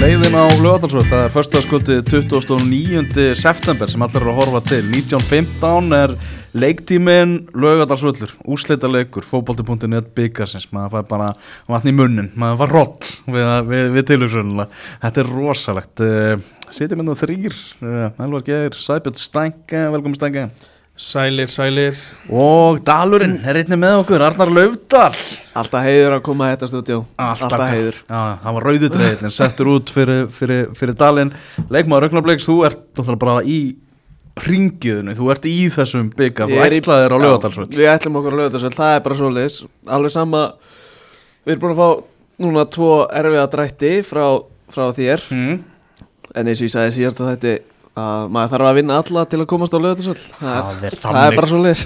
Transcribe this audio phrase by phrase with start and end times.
[0.00, 3.24] Leiðin á lögadalsvöld, það er förstaskvöldið 29.
[3.36, 4.78] september sem allir eru að horfa til.
[4.96, 6.14] 1915 er
[6.56, 11.28] leiktímin lögadalsvöldur, úslita leikur fókbalti.net byggarsins, maður fær bara
[11.68, 16.04] vatn í munnin, maður fær roll við, við, við tilhugsunlega, þetta er rosalegt.
[16.72, 20.48] Sittum inn á þrýr Elvar Geir, Sæbjörn Stænke velkomin Stænke
[21.00, 21.96] Sælir, sælir.
[22.28, 25.14] Og Dalurinn er einnig með okkur, Arnar Laufdal.
[25.56, 28.00] Alltaf heiður að koma að þetta stúdjó Alltaf, heiður.
[28.04, 31.32] Já, það var rauðutreið settur út fyrir, fyrir, fyrir Dalinn.
[31.72, 33.56] Leikmaður Rögnarbleiks, þú ert náttúrulega bara í
[34.44, 38.76] ringjöðinu, þú ert í þessum byggar, þú ætlaðir á lögadalsvöld Við ætlum okkur á lögadalsvöld,
[38.76, 39.58] það er bara svo leiðis
[39.96, 40.44] Alveg sama
[41.44, 41.88] Við erum búin að fá
[42.44, 44.24] núna tvo erfiða drætti frá,
[44.72, 45.24] frá þér.
[45.32, 45.60] Mm.
[46.36, 49.40] En eins og ég sagði síðast að þetta að maður þarf að vinna alla til
[49.40, 51.82] að komast á löðarsvöld það, er, það er bara svo leis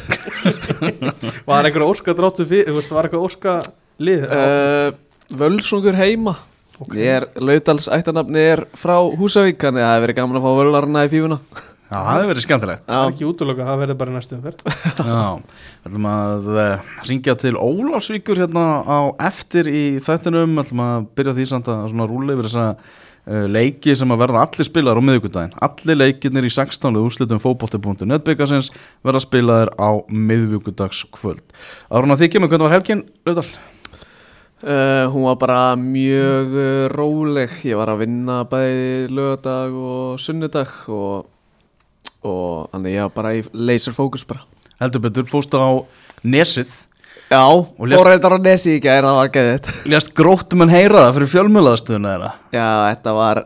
[1.49, 3.55] Var eitthvað óska dráttu fyrir, var eitthvað óska
[4.05, 4.27] lið?
[4.29, 4.91] Uh,
[5.35, 6.37] Völsungur heima.
[6.75, 7.05] Okay.
[7.05, 10.59] Ég er, löðals ættanafni er frá Húsavík þannig að það hefur verið gaman að fá
[10.59, 11.39] völarna í fífuna.
[11.85, 12.85] Já, það hefur verið skemmtilegt.
[12.89, 14.65] Það er ekki útlöku, það verður bara næstu umferð.
[15.13, 15.25] Já,
[15.85, 18.99] við ætlum að uh, ringja til Ólafsvíkur hérna á
[19.31, 22.75] eftir í þættinum, við ætlum að byrja því samt að svona rúlega
[23.25, 26.91] Eh, leiki sem að verða allir spilaðar á miðvíkudaginn allir leikinnir í 16.
[27.01, 28.69] úrslutum fókbótti.net byggasins
[29.01, 31.55] verða spilaðar á miðvíkudagskvöld
[31.89, 33.47] Áruna því kemur, hvernig var helginn, Laudal?
[34.61, 40.77] Uh, hún var bara mjög uh, róleg ég var að vinna bæði lögadag og sunnudag
[40.93, 41.25] og,
[42.29, 44.45] og þannig ég var bara í laser fókus bara
[44.83, 45.81] Heldur betur, fóstu á
[46.29, 46.77] Nesið
[47.31, 47.41] Já,
[47.79, 51.15] fórhættar á nesi ekki að er það að geða þetta Lest gróttum en heyra það
[51.17, 53.41] fyrir fjölmjölaðstöðuna þeirra Já, þetta var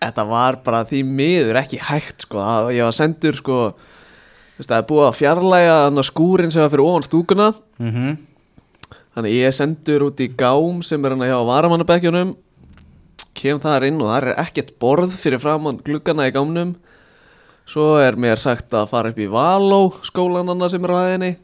[0.00, 2.40] Þetta var bara því miður ekki hægt sko.
[2.40, 3.58] það, Ég var sendur sko,
[4.60, 7.48] Það er búið að fjarlæga skúrin sem var fyrir ofan stúkuna
[7.80, 8.16] mm -hmm.
[9.16, 12.36] Þannig ég er sendur út í gám sem er hann að hjá varamannabækjunum
[13.34, 16.74] Kem þar inn og það er ekkert borð fyrir framann gluggana í gámnum
[17.66, 21.36] Svo er mér sagt að fara upp í Való skólananna sem er á hæðinni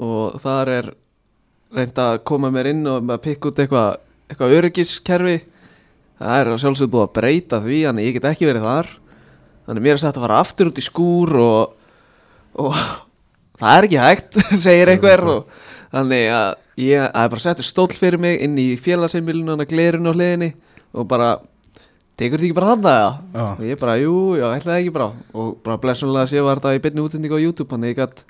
[0.00, 0.94] og þar er
[1.72, 4.00] reynda að koma mér inn og pikka út eitthvað
[4.32, 5.36] eitthva öryggiskerfi.
[6.22, 8.90] Það er sjálfsögð búið að breyta því þannig ég get ekki verið þar.
[9.66, 11.76] Þannig mér er sett að fara aftur út í skúr og,
[12.62, 12.74] og
[13.60, 15.62] það er ekki hægt segir einhver og
[15.92, 16.50] þannig að
[16.82, 20.52] ég að bara setja stól fyrir mig inn í félagseimilinu og glerinu á hliðinni
[20.96, 21.34] og bara
[22.16, 25.10] tekur þetta ekki bara þannig að og ég bara, jú, já, ætlaði ekki bara.
[25.32, 28.24] Og bara blessunlega sé var þetta í byrni útending á YouTube þannig ég gætt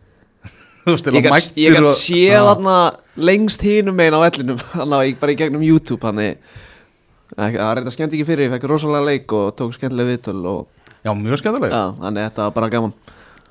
[1.17, 2.77] ég gæti séð þarna
[3.17, 6.39] lengst hínum megin á ellinum þannig að bara í gegnum YouTube þannig
[7.37, 10.67] að það reynda skemmt ekki fyrir ég fekk rosalega leik og tók skemmtilega viðtöl og,
[11.05, 12.95] já mjög skemmtilega þannig að þetta var bara gaman.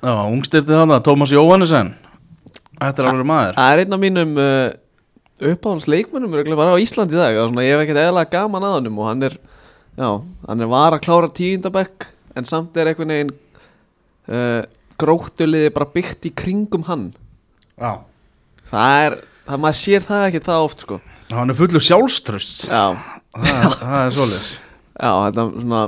[0.02, 1.92] Já, ungstyrtið þannig, Tómas Jóhannesson
[2.82, 3.58] þetta er alveg maður.
[3.58, 4.68] Það er einn af mínum uh,
[5.52, 7.38] uppáhaldsleikmennum bara á Íslandi í dag.
[7.38, 9.38] Svona, ég hef ekkert eðla gaman að hann og hann er
[9.96, 10.08] já,
[10.48, 12.06] hann er var að klára tíundabekk
[12.36, 13.34] en samt er einhvern veginn
[14.32, 14.62] uh,
[15.00, 17.10] gróttuliði bara byggt í kringum hann
[17.82, 17.92] Já.
[18.72, 19.16] Það er,
[19.48, 21.00] það maður sér það ekki það oft sko.
[21.32, 22.84] Hann er fullur sjálfströst Já.
[23.32, 25.82] Það, það er svolítið Já, þetta er svona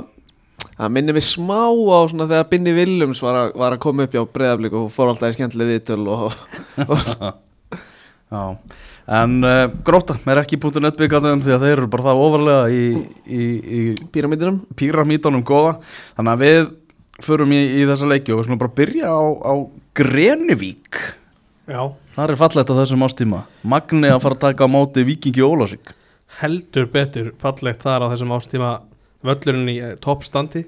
[0.75, 4.15] Það minnir mig smá á svona þegar Binni Willums var, a, var að koma upp
[4.15, 6.35] hjá breyðablík og fór alltaf í skemmtileg viðtöl og,
[6.83, 7.05] og
[8.25, 8.41] Já,
[9.21, 10.57] en uh, gróta er ekki.
[10.59, 12.85] að netbyggja því að þeir eru bara það ofarlega í,
[13.23, 13.81] í, í
[14.11, 15.77] Píramítunum Píramítunum góða.
[16.17, 16.71] Þannig að við
[17.23, 19.53] förum í, í þessa leiki og við slúmum bara að byrja á, á
[19.95, 20.99] Grenivík
[21.65, 25.95] Það er fallegt á þessum ástíma Magni að fara að taka á móti Vikingi Ólásík
[26.41, 28.75] Heldur betur fallegt þar á þessum ástíma
[29.25, 30.65] völlurinn í eh, toppstandi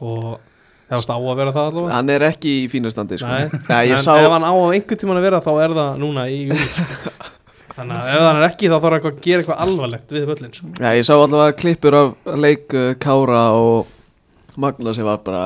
[0.00, 0.40] og
[0.88, 3.28] það varst á að vera það allavega Hann er ekki í fínastandi sko.
[3.28, 4.12] Nei, Nei en sá...
[4.16, 7.12] ef hann á einhvern tíman að vera þá er það núna í júli sko.
[7.76, 10.56] Þannig að ef hann er ekki þá þarf hann að gera eitthvað alvarlegt við völlin
[10.56, 10.72] sko.
[10.76, 15.44] Já, ég sá allavega klippur af leik uh, Kára og Magna sem var bara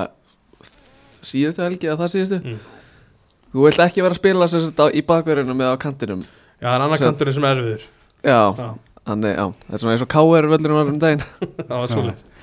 [1.27, 2.65] síðustu helgi eða það síðustu mm.
[3.57, 6.25] Þú vilt ekki vera að spila á, í bakverðinu með á kantinum?
[6.61, 7.87] Já, það er annar kanturinn sem er erfiður.
[8.21, 8.41] Já,
[9.09, 10.49] þannig, já, það er svona eins og K.R.
[10.51, 11.25] völdurinn var um daginn.
[11.71, 12.35] Það var svolítið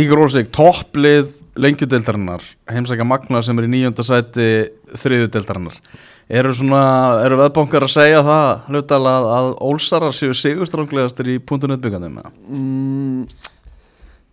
[0.00, 4.48] Víkur Olsík, topplið lengjudeldarinnar heimsækja Magna sem er í nýjönda sæti
[5.02, 5.76] þriðudeldarinnar
[6.30, 6.82] Eru svona,
[7.26, 12.20] eru veðbónkar að segja það hluttal að, að Olsarar séu sigurstránglegastir í punktunum utbyggandum?
[12.46, 13.24] Mm,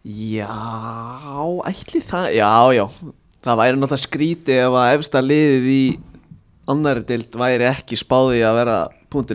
[0.06, 0.52] já,
[1.74, 2.86] ætli það, já, já
[3.46, 5.82] það væri náttúrulega skrítið ef að efsta liðið í
[6.72, 8.78] annari dild væri ekki spáði að vera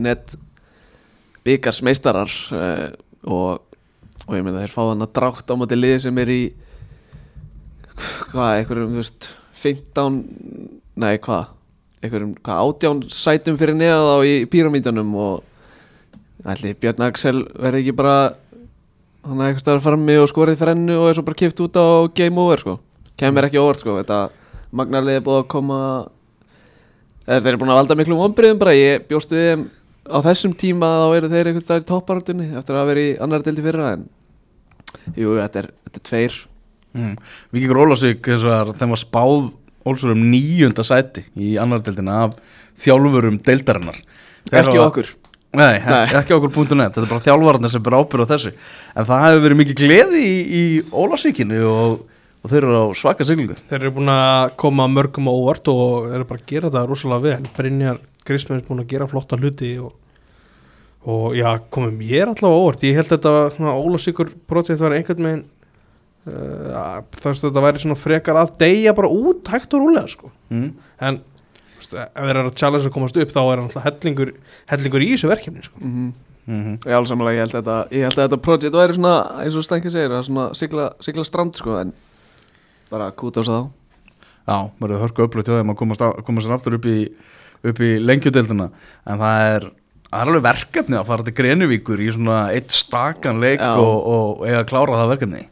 [0.04, 0.34] .net
[1.46, 2.88] byggarsmeistarar uh,
[3.24, 3.62] og,
[4.26, 6.42] og ég meina þeir fá þann að drátt á móti liði sem er í
[8.32, 9.30] hvað, einhverjum, þú veist
[9.62, 10.20] 15,
[11.02, 11.50] nei hvað
[12.02, 17.96] einhverjum, hvað, átján sætum fyrir neða þá í píramítanum og ætli Björn Axel verði ekki
[17.98, 18.16] bara
[19.22, 21.86] hann er eitthvað stöður frammi og skorið þrennu og er svo bara kipt út á
[22.16, 22.78] game over sko
[23.20, 24.18] kemur ekki óvart sko þetta
[24.72, 25.78] magnarlið er búið að koma
[27.26, 28.74] eða þeir eru búin að valda miklu vonbriðum bara.
[28.76, 29.64] Ég bjóst við þeim
[30.10, 33.44] á þessum tíma þá eru þeir einhvern veginn í topparöndunni eftir að vera í annar
[33.46, 34.06] deildi fyrra en
[35.16, 36.38] jú, þetta er, þetta er tveir.
[36.92, 37.12] Mm.
[37.54, 39.50] Víkingur Ólasík þeim var spáð
[39.82, 42.36] Ólsur um níunda sæti í annar deildina af
[42.82, 43.96] þjálfurum deildarinnar.
[44.46, 45.08] Þeir ekki hafa- okkur.
[45.58, 46.04] Nei, Nei.
[46.20, 48.52] ekki okkur punktu net, þetta er bara þjálfararnir sem ber ábyrð á þessu.
[48.94, 50.62] En það hefur verið mikið gleði í, í
[50.94, 51.96] Ólasíkinu og,
[52.42, 56.10] og þeir eru á svaka siglingu Þeir eru búin að koma mörgum á óvart og
[56.10, 59.92] eru bara að gera þetta rosalega vel Brynjar Grismens búin að gera flotta hluti og,
[61.06, 64.96] og já, komum mér allavega á óvart Ég held að þetta var Ólasíkur projekt var
[64.96, 65.44] einhvern veginn
[66.28, 70.32] uh, þess að þetta væri svona frekar að deyja bara út hægt og rúlega sko.
[70.50, 70.68] mm.
[71.02, 71.22] en
[71.78, 74.36] veist, ef þeir eru að challenge að komast upp þá er alltaf hellingur,
[74.70, 75.82] hellingur í þessu verkefni sko.
[75.82, 76.12] mm
[76.46, 77.66] Mm Ég alveg samanlega, ég held að
[78.16, 81.92] þetta, ég projekt væri svona, eins og Stænki segir, svona sigla, sigla strand sko, en
[82.92, 83.58] bara kút á þá.
[84.42, 85.78] Já, verður hörku upplöð til þeim að
[86.26, 86.98] komast, aftur upp í,
[87.62, 88.66] upp í lengjudeldina
[89.06, 89.66] En það er,
[90.08, 94.46] það er alveg verkefni að fara til Grenivíkur í svona eitt stakan leik og, og
[94.48, 95.44] eiga að klára það verkefni.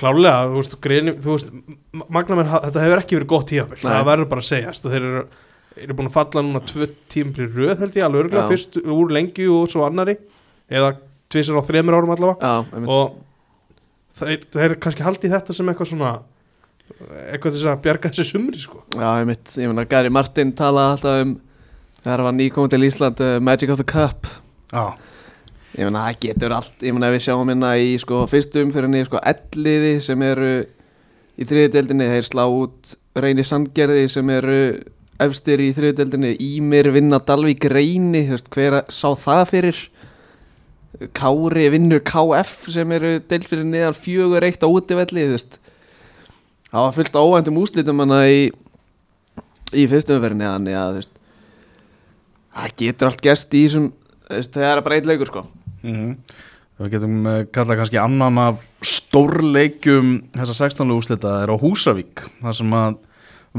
[0.00, 1.48] Klálega, þú veist, greini, þú veist
[2.14, 3.50] Magnamenn, þetta hefur ekki verið gott
[3.82, 3.94] Nei.
[3.96, 4.86] það verður bara að segjast.
[4.86, 5.24] Og þeir eru,
[5.86, 9.16] eru búin að falla núna tvö tímabil í röð held ég alveg örgulega, fyrst úr
[9.16, 10.16] lengju og svo annari
[10.70, 10.94] eða
[11.32, 12.38] tvisar á þremur árum allavega.
[12.40, 13.18] Já, og
[14.18, 16.12] þeir, þeir kannski haldið þetta sem eitthvað svona
[17.30, 18.82] eitthvað þess að bjarga þessu sumri sko.
[18.96, 21.36] Já, ég mitt, ég meina Gary Martin talaði alltaf um
[22.00, 24.28] þegar hann var nýkominn til Ísland uh, Magic of the Cup.
[24.72, 24.96] Já,
[25.76, 28.90] ég meina það getur allt, ég meina ef við sjáum hérna í sko fyrstum fyrir
[28.90, 30.54] niður sko elliði sem eru
[31.40, 34.58] í þriðdeldinni, þeir slá út reyni sandgerði sem eru
[35.20, 39.80] efstir í þriðdeldinni, Ímir vinna Dalvík reyni, þú veist, hver sá það fyrir
[41.16, 45.56] Kári vinnur KF sem eru deild fyrir niðan fjögur eitt á útivelli, þú veist.
[46.70, 48.42] Það var fullt óvæntum úslitum hana í
[49.70, 51.16] í fyrstum umferðinni þannig að þú veist.
[52.50, 53.90] Það getur allt gerst í þessum
[54.30, 55.44] það er bara eitt leikur sko.
[55.82, 56.16] Mm
[56.80, 60.92] Við getum uh, kallað kannski annan af stórleikjum þessa 16.
[60.94, 62.94] úslita er á Húsavík þar sem að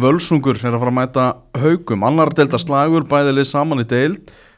[0.02, 1.26] Völsungur er að fara að mæta
[1.62, 4.22] haugum annar delta slagur, bæði lið saman í deild.
[4.24, 4.51] uh,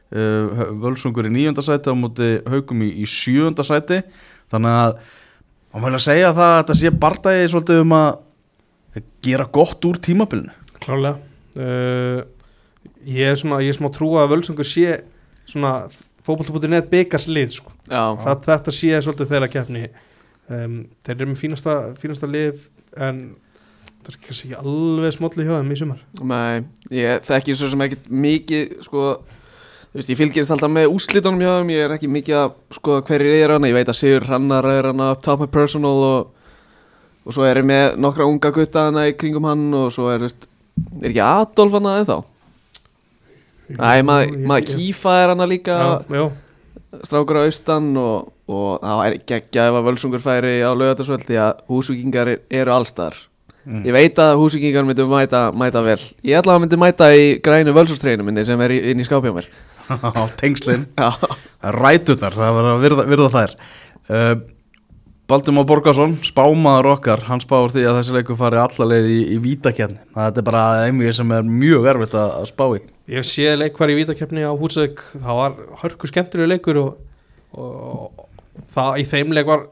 [0.83, 4.01] Völsungur í nýjönda sæti á móti haugum í, í sjöunda sæti.
[4.53, 4.95] Þannig að
[5.73, 8.09] maður vil að segja það að þetta sé bardagi svolítið um að
[9.25, 10.53] gera gott úr tímabilinu.
[10.83, 11.17] Klálega
[11.57, 12.23] uh,
[13.07, 14.99] ég er svona, ég er smá trúa að völsungur sé
[15.49, 15.87] svona
[16.23, 17.73] fótbolti.net byggars lið sko.
[17.89, 19.85] Já, það, þetta sé svolítið þeirra keppni.
[20.51, 22.61] Um, þeir eru með fínasta, fínasta lið
[22.99, 23.21] en
[24.03, 26.01] það er kannski ekki alveg smolli hjá þeim í sumar.
[26.31, 26.63] Nei,
[26.95, 29.05] ég þekki svo sem ekkert mikið sko,
[29.93, 33.35] veist, ég fylgist alltaf með úslitunum hjá þeim, ég er ekki mikið að sko hverjir
[33.43, 36.29] er hana, ég veit að Sigur Hrannar er hana up top my personal og,
[37.25, 40.23] og svo er ég með nokkra unga gutta hana í kringum hann og svo er,
[40.25, 40.47] veist,
[41.01, 42.17] er ekki Adolf hana ennþá?
[43.73, 46.23] Nei, maður ma Kífa er hana líka já, já,
[47.07, 51.37] strákur á austan og, og það er geggja ef að völsungur færi á lögatarsvöld því
[51.45, 53.15] að húsvíkingar er- eru allstar
[53.63, 53.79] Mm.
[53.87, 55.95] ég veit að húsvíkingar myndu mæta, mæta vel
[56.27, 59.31] ég ætla að myndi mæta í grænu völsustreinu minni sem er í- inn í skápjá
[59.31, 59.45] mér
[60.19, 61.09] á tengslinn já,
[61.63, 63.55] Það var að virða, virða þær.
[64.09, 64.33] Uh,
[65.31, 69.37] Baldur Borgarsson, spámaður okkar hann spáur því að þessi leikur fari alla leið í, í
[69.41, 72.81] vítakjarni, það er bara einvið sem er mjög erfitt að, að spá í.
[73.13, 76.99] Ég sé leikvar í vítakeppni á Húsæk það var hörku skemmtilegu leikur og,
[77.55, 78.27] og,
[78.75, 79.65] það í þeim leik var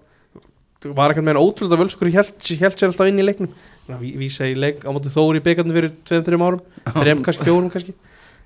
[0.81, 3.51] var ekkert meðan ótrúlega völskur held, held sér alltaf inn í leiknum.
[3.99, 6.63] Ví- vísa í leik á móti Þóri í byggarnir fyrir 2-3 árum,
[6.95, 7.93] 3 kannski 4 kannski.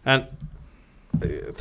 [0.04, 0.26] En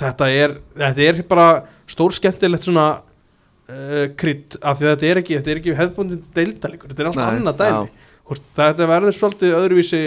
[0.00, 1.48] þetta er, þetta er bara
[1.90, 6.22] stór skemmtilegt svona uh, krydd af því að þetta er ekki, þetta er ekki hefðbundin
[6.36, 8.06] deildalegur, þetta er allt Nei, annað dæmi.
[8.24, 10.04] Þú veist, þetta verður svolítið öðruvísi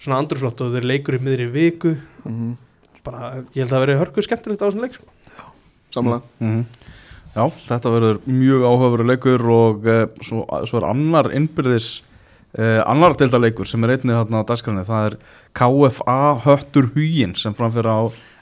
[0.00, 1.94] svona andrúslott og þetta er leikur í miðri viku.
[2.24, 2.58] Mm
[3.06, 5.06] bara, ég held að það veri hörku skemmtilegt á þessum leik sko.
[5.94, 6.64] samla Mhm.
[7.30, 12.02] Já, þetta verður mjög áhugaveru leikur og uh, svo, svo er annar innbyrðis
[12.58, 15.18] uh, annar deildarleikur sem er einnig þarna á dagskránni, það er
[15.60, 18.00] KFA Höttur Hugin sem framfyrir á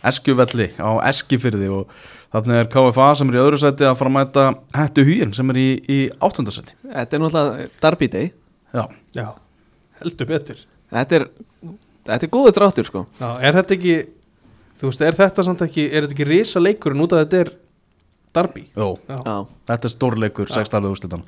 [0.08, 1.96] Eskjuvelli á Eskifyrði og
[2.34, 4.46] þarna er KFA sem er í öðru sæti að fara að mæta
[4.76, 8.32] Höttu Hugin sem er í, í áttundasæti þetta er náttúrulega Darby Day.
[8.76, 8.84] Já,
[9.16, 9.26] já,
[10.02, 10.58] heldur betur.
[10.92, 11.24] Þetta er,
[12.04, 13.06] þetta er góðu dráttur sko.
[13.16, 13.94] Já, er þetta ekki
[14.78, 17.40] þú veist, er þetta samt ekki er þetta ekki risa leikur en út að þetta
[17.42, 17.50] er
[18.36, 19.16] Darby Jó, já.
[19.16, 19.36] já,
[19.70, 21.24] þetta er stórleikur sextalegu úrslitan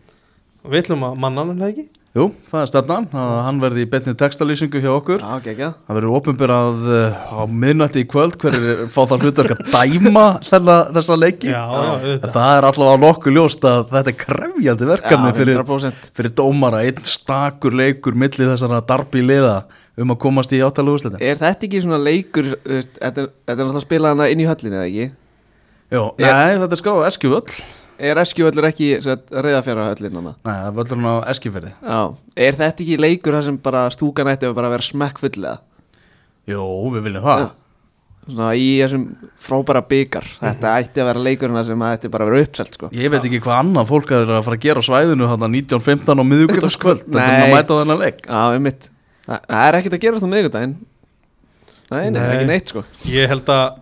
[0.60, 3.82] og við ætlum að manna hann það ekki Jú, það er stefnan að hann verði
[3.84, 5.20] í betni textalýsingu hjá okkur.
[5.22, 6.80] Já, ekki, ekki Það verður ofinbyrað
[7.22, 11.52] á miðnætti í kvöld hverju fá það hlutverk að dæma þenna, þessa leiki.
[11.52, 12.32] Já, já, auðvitað.
[12.34, 16.82] Það er allavega nokkuð ljóst að þetta er krefjandi verkefni Já, fyrir, 100% fyrir dómara
[16.88, 19.54] einn stakur leikur milli þessara darbi liða
[20.00, 21.22] um að komast í áttalega úrslitin.
[21.22, 24.50] Er þetta ekki svona leikur, þetta er þetta er náttúrulega að spila hana inn í
[24.50, 25.08] höllinni, eða ekki?
[25.94, 27.60] Jó, Er- nei, þetta er skáð Eskjuvöll
[28.00, 30.34] Er Eskjuvöllur ekki reyðafjara höllin hana?
[30.40, 31.98] Nei, það er völlurinn á Eskjuferði Já,
[32.48, 35.58] er þetta ekki leikur þar sem bara stúkan ætti að vera smekk fullega?
[36.48, 36.62] Jó,
[36.94, 37.42] við viljum það.
[37.44, 37.50] Já.
[38.30, 39.04] Svona í þessum
[39.40, 42.90] frábæra byggar Þetta ætti að vera leikurinn þar sem ætti bara að vera uppselt, sko.
[42.96, 46.20] Ég veit ekki hvað annað fólk er að fara að gera á svæðinu þarna 19.15
[46.20, 47.44] á miðugutaskvöld Þetta er Nei.
[47.46, 48.24] að mæta þennan leik.
[48.28, 48.90] Já,
[49.30, 50.74] Það er ekkert að gerast á miðvikudaginn.
[51.90, 52.30] Nei, nei, Nei.
[52.36, 52.82] ekki neitt, sko.
[53.10, 53.79] Ég held að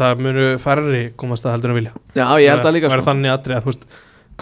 [0.00, 1.94] það munu færri komast að heldur en vilja.
[2.16, 3.10] Já, ég held það líka, Væri sko.
[3.10, 3.86] þannig atrið að þú veist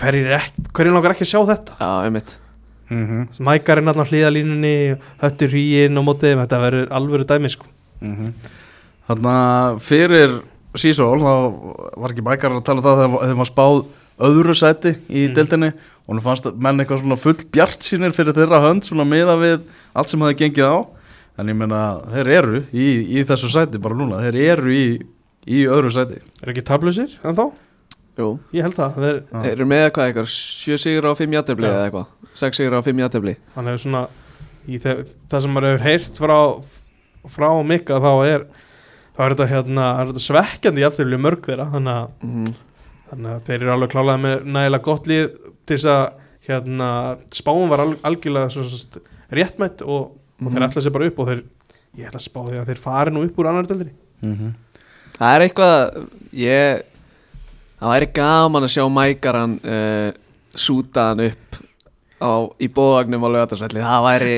[0.00, 1.78] hverjir, er hverjir langar ekki að sjá þetta?
[1.80, 2.34] Já, um mitt
[2.90, 3.44] mm -hmm.
[3.44, 7.66] Mækarinn allan hlýðalínunni höttur hýinn og mótið þeim, þetta verður alvöru dæmi sko.
[9.08, 10.30] Þannig að fyrir
[10.74, 11.34] sísól þá
[11.96, 13.84] var ekki mækar að tala um það þegar þegar maður spáð
[14.18, 15.34] öðru sæti í mm.
[15.34, 15.72] deildinni.
[16.04, 19.36] Og hún fannst að menn eitthvað svona full bjart sínir fyrir þeirra hönd svona miða
[19.40, 19.62] við
[19.94, 20.76] allt sem það gengið á.
[21.40, 21.80] En ég meina
[22.12, 24.86] þeir eru í, í þessu sæti bara núna, þeir eru í,
[25.46, 27.44] í öðru sæti Er ekki tablusir en þá?
[28.18, 29.38] Jú, Ég held það, það er, Já.
[29.52, 31.72] eru með eitthvað eitthvað Sjö sigur á fimm játefli Já.
[31.72, 34.04] eða eitthvað Sex sigur á fimm játefli hann hefur svona
[34.64, 34.94] í þe
[35.30, 36.38] það sem maður hefur heyrt frá
[37.34, 38.46] frá mikka þá er
[39.14, 42.48] þá er þetta, hérna, er þetta svekkjandi jafnvel mörg þeirra þannig að, mm.
[43.10, 45.28] þannig að þeir eru alveg klálega með nægilega gott lið
[45.64, 46.04] til þess að
[46.48, 46.88] hérna,
[47.32, 49.02] spáum var al, algjörlega svo, svo,
[49.34, 50.10] réttmætt og,
[50.40, 50.66] og þeir Mhm.
[50.66, 51.44] ætla sér bara upp og þeir,
[51.96, 54.52] ég ætla að spá því að þeir fari nú upp úr annar deildri mm -hmm.
[55.18, 55.78] Það er eitthvað
[56.44, 56.82] Ég
[57.84, 60.10] Það væri gaman að sjá mækaran uh,
[60.54, 61.58] Súta hann upp
[62.24, 64.34] á, Í bóðagnum á lögatarsvelli Það væri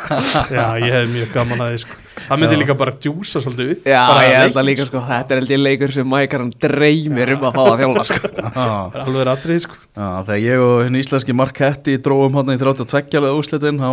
[0.56, 1.98] Já, ég hef mjög gaman að því sko.
[2.24, 2.60] Það myndi Já.
[2.62, 5.52] líka bara djúsa svolítið upp Já, bara ég held að líka sko Þetta er held
[5.56, 9.60] ég leikur sem mækaran dreymir um að fá að þjóla sko Það er alveg atrið
[9.66, 9.80] sko.
[9.98, 13.90] Já, þegar ég og hinn íslenski Marketti dróum hann í 32 alveg úrslitin þá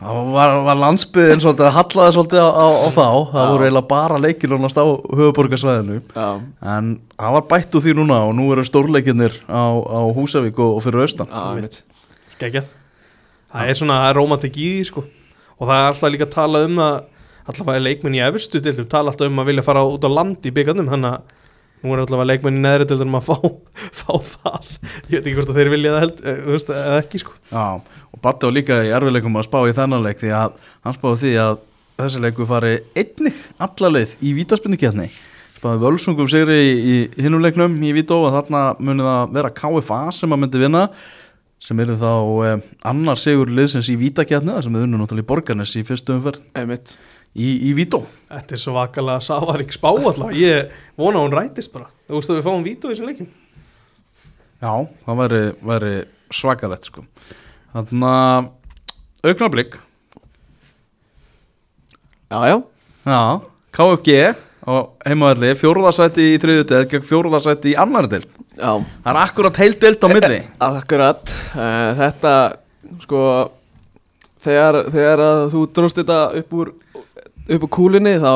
[0.00, 3.06] þá var, var landsbyðin svolítið að hallaði svolítið á, á, á þá.
[3.30, 3.50] Það Já.
[3.52, 6.28] voru eiginlega bara leikir ánast á höfuborgarsvæðinu Já,
[6.74, 6.90] en
[7.20, 10.84] það var bætt úr því núna og nú eru stórleikinnir á, á Húsavík og, og
[10.86, 11.28] fyrir austan.
[12.40, 12.64] Gekja
[13.50, 15.04] Það er svona það er rómantik í því sko.
[15.60, 16.98] og það er alltaf líka að tala um að
[17.50, 20.52] allavega leikmenn í efstu dildum tala alltaf um að vilja fara út á land í
[20.54, 21.36] byggandum þannig að
[21.80, 23.50] nú er allavega leikmenn í neðri dildum að fá,
[24.02, 24.68] fá það.
[25.08, 27.34] Ég veit ekki hvort að þeir vilja það held, eh, þú veist, eða ekki sko.
[27.50, 27.66] Já,
[28.10, 31.20] og Batti var líka í erfileikum að spá í þennan leik því að hann spáði
[31.24, 31.66] því að
[32.00, 35.10] þessi leiku fari einnig allaleið í vítaspindukjarni
[35.60, 39.98] spáði völsungum sigri í, í hinnum leiknum í Vító og þarna muni það vera KFA
[40.16, 40.86] sem að myndi vinna
[41.60, 42.12] sem eru þá
[42.48, 46.40] eh, annar sigur liðsins í vítakjarni sem er unnu náttúrulega í Borgarnes í fyrstu umferð.
[46.56, 46.94] Einmitt
[47.34, 48.02] í, í Vító.
[48.30, 51.88] Þetta er svo vakalega Savarík spá allavega ég vona hún rætist bara.
[52.08, 53.30] Þú veist að við fáum vítu í þessum leikum
[54.60, 54.72] Já,
[55.06, 55.92] það væri, væri
[56.36, 57.04] svakalegt sko.
[57.72, 59.78] Þannig að augnablík
[62.30, 62.56] Já, já
[63.08, 63.20] Já,
[63.74, 64.16] KFG
[64.60, 64.72] á
[65.08, 68.28] heimavalli, fjóruðarsætti í þriðu deild gegn fjóruðarsætti í annari deild.
[68.58, 70.40] Já, Það er akkurat heil deild á milli.
[70.68, 71.32] Akkurat.
[71.54, 72.34] Uh, Þetta,
[73.06, 73.22] sko
[74.44, 76.70] Þegar, þegar að þú dróst þetta upp úr
[77.48, 78.32] upp úr kúlinni þá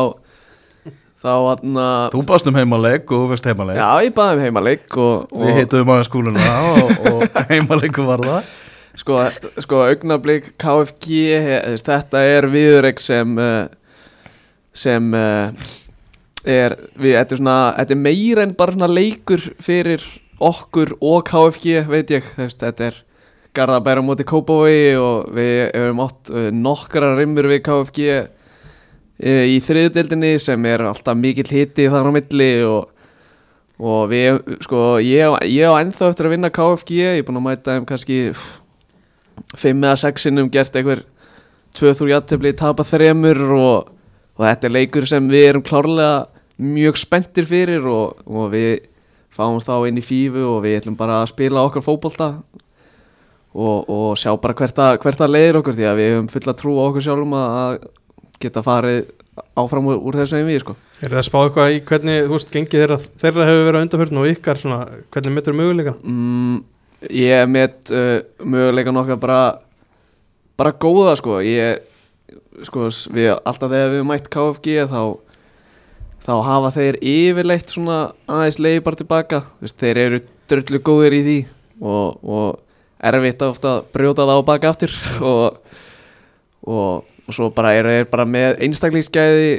[1.25, 1.79] þá hann
[2.13, 3.79] Þú baðst um heimaleik og þú veist heimaleik.
[3.81, 8.25] Já, ég baði um heimaleik og, og Við heituðum aðeins skúluna og, og heimaleiku var
[8.25, 8.51] það.
[8.95, 9.17] Sko,
[9.65, 11.09] sko augnablík KFG
[11.47, 13.65] he- þú veist, þetta er viðurreik sem uh,
[14.75, 15.65] sem uh,
[16.45, 20.05] er við, þetta er svona þetta er meira en bara svona leikur fyrir
[20.45, 23.01] okkur og KFG veit ég, þetta er
[23.55, 28.07] Garðabæra á móti Kópavogi og við hefum átt uh, nokkra rimmur við KFG
[29.21, 32.91] í þriðdeldinni sem er alltaf mikill hiti þar á milli og
[33.79, 37.47] og við, sko, ég, ég á ennþá eftir að vinna KFG, ég er búin að
[37.49, 38.61] mæta þeim kannski pff,
[39.59, 41.03] fimm eða sex sinnum gert einhver
[41.75, 43.89] tvö þrjú játtöfli, tapa þremur og,
[44.39, 46.27] og þetta er leikur sem við erum klárlega
[46.63, 48.87] mjög spenntir fyrir og, og við
[49.35, 52.31] fáum þá inn í fífu og við ætlum bara að spila okkar fótbolta
[53.55, 56.55] og, og sjá bara hvert að, hvert að leiðir okkur því að við höfum fulla
[56.59, 57.77] trú á okkur sjálfum að að
[58.43, 59.05] geta farið
[59.59, 60.77] áfram úr, þessu einvið sko.
[61.01, 63.85] Er það að spá eitthvað í hvernig, þú veist, gengið þeirra, þeirra hefur verið á
[63.85, 64.79] undarförn og ykkar svona,
[65.15, 65.95] hvernig myndur möguleika?
[66.03, 66.63] mm,
[67.13, 69.41] Ég met uh, möguleikan okkar bara
[70.57, 71.83] bara góða sko ég
[72.65, 75.01] sko við alltaf þegar við mætt KFG þá
[76.25, 77.99] þá hafa þeir yfirleitt svona
[78.31, 81.37] aðeins leiði bara tilbaka Þú veist, þeir eru dröllu góðir í því
[81.83, 84.95] og, og erfitt ofta að brjóta það á baka aftur
[85.33, 85.59] og,
[86.65, 89.53] og, og svo bara eru þeir bara með einstaklingsgæði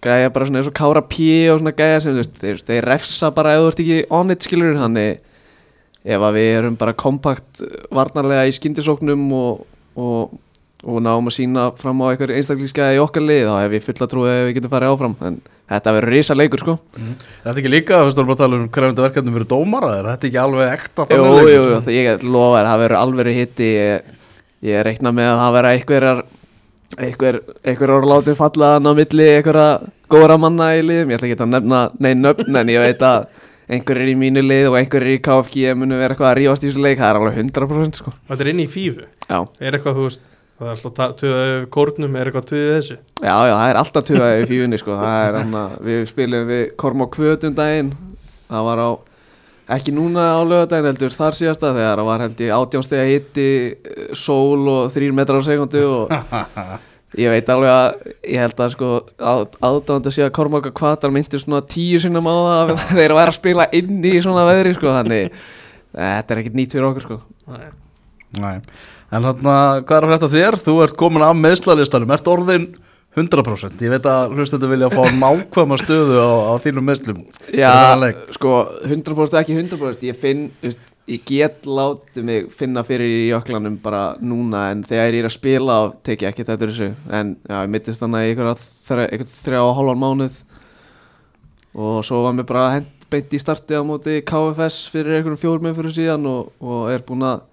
[0.00, 2.86] gæja bara svona eins og kára pí og svona gæja sem þú veist, þeir, þeir
[2.88, 5.20] refsa bara ef þú ert ekki on it skilur þannig
[6.08, 7.60] ef að við erum bara kompakt
[7.92, 9.64] varnarlega í skyndisóknum og,
[10.00, 10.36] og,
[10.80, 14.08] og náum að sína fram á einhver einstaklingsgæði í okkar lið þá hef ég fulla
[14.14, 15.16] trúið að við getum farið áfram.
[15.28, 15.38] En
[15.70, 17.12] þetta verður risa leikur sko Er
[17.44, 19.92] þetta ekki líka, þú veist, þú erum bara að tala um krefandi verkefni fyrir dómara,
[19.98, 23.68] er þetta ekki alveg ekta Jú, jú, jú, ég lofa þér, það verður alveg hitti
[23.76, 24.10] ég,
[24.70, 26.22] ég reikna með að það verða einhverjar
[26.98, 29.68] einhver, einhver orð látið fallaðan á milli einhverja
[30.10, 31.12] góðra manna í liðum.
[31.12, 33.28] Ég ætla ekki að nefna neinn nöfn en ég veit að
[33.70, 36.82] einhverjir í mínu lið og einhverjir í KFG munu vera eitthvað að rífast í þessu
[36.82, 36.98] leik.
[36.98, 38.14] Það er alveg 100% sko.
[38.30, 39.06] Þetta er inn í fífu.
[39.30, 40.24] Já, Er eitthvað, þú veist,
[40.58, 42.96] það er alltaf töðað yfir kórnum, er eitthvað töðið þessu?
[43.22, 44.96] Já, já, það er alltaf tugaði í fíunni sko.
[44.98, 47.92] Það er hann að við spilum við Kormá Kvötum daginn
[48.50, 48.88] það var á
[49.76, 54.14] ekki núna á lögadaginn heldur þar síðasta þegar það var held ég átjónstega hitti eh,
[54.18, 56.14] sól og þrýr metrar á sekundu og
[57.22, 61.42] ég veit alveg að ég held að sko aðdáðandi að sé að Kormáka Kvatar myndir
[61.42, 64.96] svona tíu sinnum á það að þeir væri að spila inn í svona veðri sko
[64.98, 65.40] þannig
[65.90, 67.70] þetta er ekkert nýtt fyrir okkur sko Nei.
[68.38, 68.60] Nei,
[69.10, 70.56] en þarna, hvað er að frétta þér?
[70.62, 72.68] Þú ert komin af meðslalistanum, ert orðin
[73.16, 77.72] 100% Ég veit að hlustendur vilja fá nákvæma stöðu á, á þínum meðslum Já,
[78.36, 83.78] sko 100% ekki 100% ég finn, veist, ég get látið mig finna fyrir í jöklanum
[83.82, 86.90] bara núna en þegar ég er að spila tek ég ekki þetta þessu.
[87.10, 90.40] En já, ég mittist þannig í einhverja þrjá, einhver þrjá og hálfan mánuð.
[91.80, 95.66] Og svo var mér bara hent beint í starti á móti KFS fyrir einhverjum fjórum
[95.66, 97.46] með fyrir síðan og, og er búin að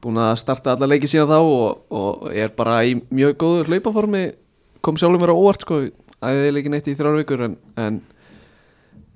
[0.00, 4.24] búin að starta alla leiki síðan þá og, og er bara í mjög góðu hlaupaformi
[4.84, 5.82] kom sjálfur mér á óvart sko.
[6.20, 8.00] Æðið leikin eitt í þrjár vikur en, en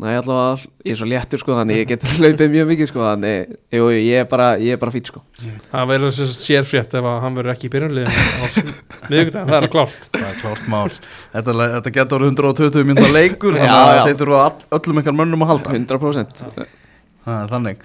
[0.00, 3.52] næ allavega ég er svo léttur sko þannig ég get hlaupið mjög mikið sko þannig
[3.76, 5.23] jú, ég er bara, ég er bara fít sko.
[5.71, 7.73] Það verður þess að sérfrétt ef að hann verður ekki í
[9.04, 10.06] miðvikudaginn, það er klárt.
[10.14, 10.87] Það er klárt mál.
[11.35, 15.52] Þetta, þetta getur 120 mynda leikur Þannig að þeir þurfa all, öllum ykkar mönnum að
[15.52, 15.75] halda.
[15.76, 16.44] 100%
[17.25, 17.85] Það er þannig.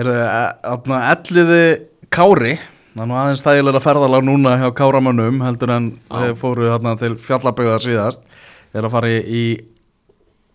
[0.00, 1.64] E- Elliði
[2.12, 2.54] Kári
[2.90, 7.12] Það er nú aðeins þægilega ferðalag núna hjá Káramönnum heldur en þeir fóru þarna til
[7.22, 8.24] fjallabegðar síðast.
[8.74, 9.44] Er að fara í, í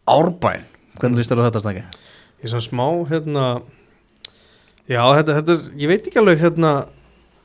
[0.07, 0.65] Árbæn
[0.99, 1.81] Hvernig líst þér á þetta stæki?
[2.39, 3.45] Ég er svona smá, hérna
[4.85, 6.73] Já, þetta, þetta er, ég veit ekki alveg hérna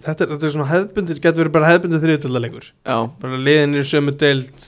[0.05, 3.83] Þetta er, þetta er svona hefðbundir, getur verið bara hefðbundir þriðutöldalegur já, bara liðin í
[3.85, 4.63] sömu deild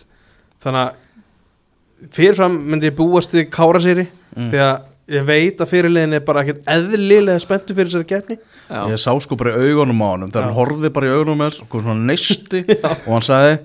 [0.61, 4.46] þannig að fyrirfram myndi ég búast við kárasýri Mm.
[4.48, 8.80] því að ég veit að fyrirliðin er bara ekkert eðlilega spenntu fyrir þessari getni já,
[8.92, 11.56] Ég sá sko bara í augunum á honum þegar hann horfði bara í augunum mér
[11.56, 12.62] sko svona neisti
[13.06, 13.56] og hann sagði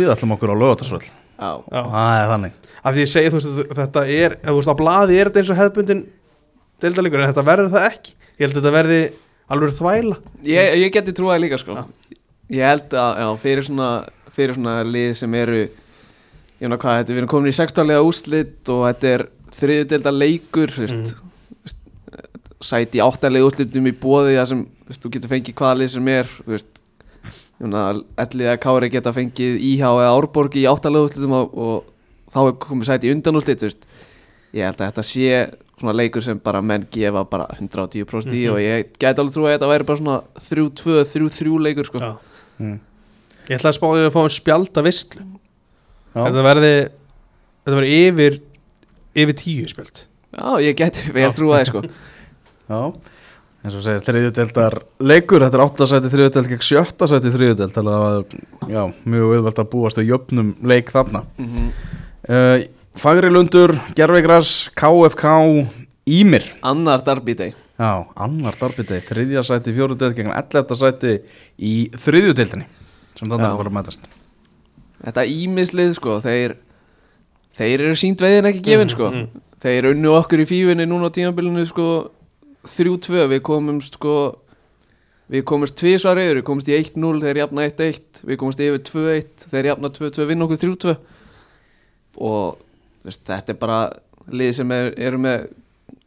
[0.00, 1.80] við ætlum okkur á lögatarsvöld já, Já.
[1.94, 2.56] Það er þannig.
[2.80, 5.42] Af því ég segi þú veist þetta er ef þú veist á blaði er þetta
[5.42, 6.02] eins og hefðbundin
[6.80, 8.14] deildalegur en þetta verður það ekki.
[8.40, 9.00] Ég held að þetta verði
[9.50, 10.18] alveg þvæla.
[10.48, 11.76] Ég, ég geti trúið líka sko.
[12.50, 13.88] Ég held að já, fyrir, svona,
[14.36, 15.62] fyrir svona lið sem eru
[16.60, 19.22] Ég meina hvað, þetta við erum komin í sextalega úslit og þetta er
[19.56, 21.04] þriðudelda leikur mm.
[22.60, 26.10] sæti í áttalega úslitum í bóði þar sem veist, þú getur fengið hvaða lið sem
[26.12, 26.34] er
[28.24, 32.54] ellið að Kári geta fengið IH eða Árborg í áttalega úslitum og, og þá er
[32.62, 33.84] komið sæti í undan veist.
[34.56, 35.34] ég held að þetta sé
[35.80, 38.52] svona leikur sem bara menn gefa bara 110% í Mhm.
[38.52, 41.98] og ég gæti alveg trú að þetta væri bara svona 3-2, 3-3 leikur sko.
[41.98, 42.18] Já.
[42.58, 42.78] mm.
[43.48, 46.24] ég ætla að spá því að fá um spjálta vistlu Já.
[46.26, 46.74] þetta verði
[47.64, 48.40] þetta verði yfir
[49.14, 51.80] yfir tíu spjald Já, ég gæti vel trú að það sko.
[52.70, 52.82] Já,
[53.64, 58.04] eins og segir þriðudeldar leikur, þetta er áttasæti þriðudeld gegn sjötta sæti þriðudeld þannig að
[58.04, 58.12] það
[58.60, 58.82] var já,
[59.14, 61.24] mjög auðvelt að búast að jöfnum leik þarna.
[61.40, 61.72] Mm
[62.30, 62.68] uh,
[63.00, 65.34] Fagri Lundur, Gervigras, KFK
[66.10, 67.54] Ímir Annar Darby Day.
[67.80, 70.74] Já, annar darbitegi, þriðja sæti fjórudeld gegn 11.
[70.76, 71.12] sæti
[71.56, 72.66] í þriðjudeldinni
[73.16, 74.10] sem þannig að fara að mætast.
[75.00, 76.58] Þetta ímislið sko Þeir,
[77.60, 79.10] þeir eru sínt veiðin ekki gefin sko.
[79.12, 81.86] Mhm, Þeir unnu okkur í fífinni núna á tímabilinu sko
[82.64, 84.14] 3-2 Við komumst sko
[85.30, 89.44] Við komumst tvisvar yfir, við komumst í 1-0 Þeir jafna 1-1, við komumst yfir 2-1
[89.52, 90.96] Þeir jafna 2-2, vinna okkur 3-2
[92.20, 92.56] Og
[93.04, 93.80] veist, þetta er bara
[94.30, 95.46] lið sem er, eru með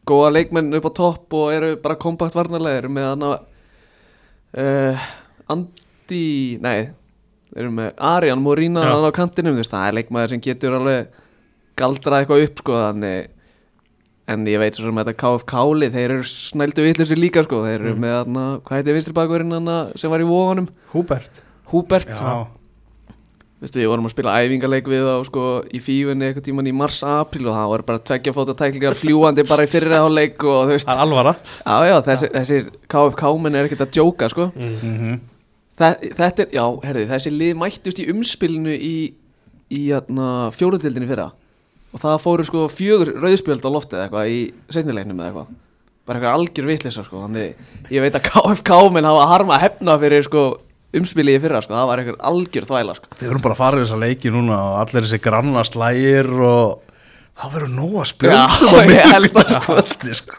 [0.08, 2.82] góða leikmenn upp á topp og eru bara kompakt varnarlega.
[2.82, 3.30] Eru með hana
[4.60, 5.08] uh,
[5.54, 6.90] Andi, nei
[7.54, 11.20] eru með Arjan Morína hann á kantinum, það er leikmaður sem getur alveg
[11.76, 13.30] galdrað eitthvað upp sko, þannig
[14.26, 17.94] en ég veit svo sem þetta KFK-lið, þeir eru snældu vitlisir líka sko, þeir eru
[17.94, 18.00] Mm.
[18.00, 21.42] með hana, hvað heitir vinstri bakverinn hana sem var í vóðanum, Húbert.
[21.68, 22.08] Húbert.
[22.08, 22.46] Já,
[23.64, 27.46] Veistu, við vorum að spila æfingarleik við á sko í fífunni eitthvað tíman í mars-april
[27.48, 30.86] og það voru bara tveggja fóta tæklingar fljúandi bara í fyrri áleik og þú veist,
[30.88, 31.32] Það er alvara.
[31.64, 34.50] Já já, þessi, þessir KFK-menn er ekkert að djóka sko.
[34.56, 34.74] Mm.
[34.82, 35.20] Mhm.
[35.78, 39.14] Þe, Þetta er, já, herðu, þessi lið mættust í umspilinu í,
[39.70, 39.80] í
[40.52, 41.32] fjóruðildinni fyrra
[41.94, 44.38] og það fóru sko fjögur rauðspjöld á loftið eitthvað í
[44.74, 45.52] setnilegnum eða eitthvað
[46.04, 50.42] bara eitthvað algjör vitleysa sko þannig ég veit að KFK-menn hafa harma hefna fyrir sko
[50.94, 53.78] umspilið í fyrra sko, það var eitthvað algjör þvæla sko Þið vorum bara að fara
[53.78, 56.92] í þessa leiki núna og allir þessi granna slægir og
[57.34, 58.76] það verður nóg að spjöldum
[59.40, 60.36] að skvöldi sko.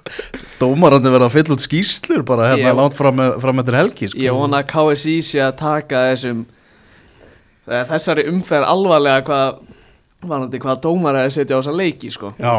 [0.61, 3.19] Dómarandi verða að fylla út skýslur bara hérna Ég- langt fram,
[3.59, 4.21] eftir helgi sko.
[4.23, 6.45] Ég vona að KSI sé að taka þessum
[7.65, 9.64] þessari umferð alvarlega hvað
[10.23, 12.55] vanandi hvað dómar er að setja á þessa leiki sko Já,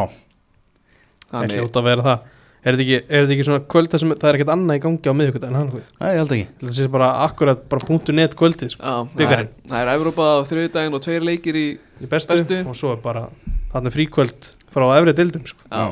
[1.31, 2.33] Það er hljóta að vera það
[2.67, 4.81] Er þetta ekki, er þetta ekki svona kvöld þar sem það er ekkert annað í
[4.83, 8.15] gangi á miðvíkut en hann Nei, ég held ekki Það sé bara akkurat bara punktu
[8.17, 8.81] net kvöldið sko.
[8.83, 9.45] já, það, er,
[9.79, 12.57] er Evrópa á þriðdægin og tveir leikir í í bestu, Bestu.
[12.67, 13.23] og svo er bara
[13.71, 15.63] þarna fríkvöld frá efri dildum sko.
[15.71, 15.85] Já,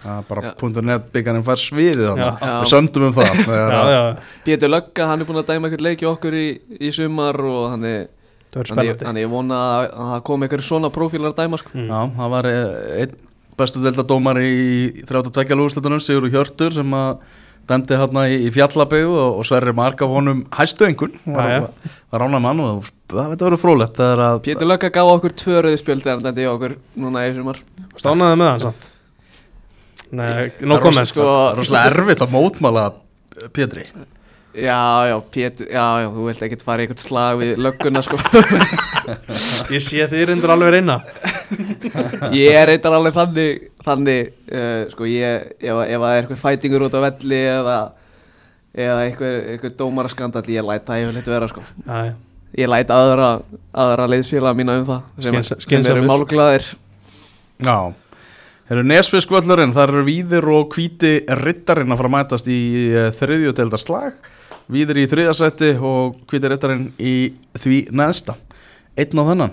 [0.00, 0.52] Það er bara Já.
[0.60, 2.28] punktur net byggarinn fær sviðið Já.
[2.40, 2.52] Já.
[2.60, 4.00] Við sömdum um það já, já,
[4.46, 6.46] Pétur Lögga, hann er búin að dæma eitthvað leiki okkur í,
[6.78, 8.08] í sumar og það verður
[8.50, 11.74] Þannig, þannig ég vona að, að það kom eitthvað svona prófílar að dæma sko.
[11.76, 11.90] Mm.
[11.90, 12.64] Já, það var eh,
[13.04, 13.18] einn
[13.60, 17.22] bestu deildadómari í 32 lúðslutunum Sigur Hjörtur sem að
[17.70, 21.68] dendi hérna í, í fjallabegu og, og Sverri Mark af honum hæstu engun var,
[22.10, 25.60] var, rána mann og það veit að vera frólætt að Pétur Lögga gaf okkur tvö
[25.66, 27.60] rauðspjöld þegar hann dæmdi í okkur núna í sumar.
[28.00, 28.88] Stánaði með hann samt.
[30.10, 32.86] Nei, no það er comment sko- rosalega erfitt að mótmála
[33.54, 33.86] Pétri
[34.50, 38.16] Já, já, Pétur, já, já, þú vilt ekkert fara í eitthvað slag við lögguna sko
[39.74, 40.96] Ég sé þið reyndur alveg reyna
[42.34, 46.86] Ég er eitthvað alveg þannig, þannig uh, sko, ég, ef, ef það er eitthvað fætingur
[46.88, 47.76] út á velli eða,
[48.74, 51.64] eða eitthvað, eitthvað dómaraskandall, ég læt það yfirleitt vera, sko.
[51.86, 52.12] Já, já.
[52.58, 53.28] Ég læt aðra,
[53.84, 56.66] aðra leiðsfélag mína um það, sem, Skynsa- sem eru málglaðir.
[57.62, 57.76] Já
[58.70, 62.58] Eru Nesfiskvöllurinn, það eru Víðir og Hvíti Rittarinn að fara að mætast í
[63.18, 63.82] þriðju deildar
[64.70, 68.36] slag Víðir í þriðasætti og Hvíti Rittarinn í því neðsta
[68.96, 69.52] Einn á þennan